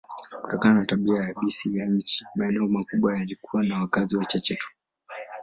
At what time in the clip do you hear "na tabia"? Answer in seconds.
0.79-1.21